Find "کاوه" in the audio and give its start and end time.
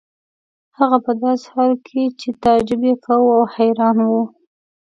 3.05-3.31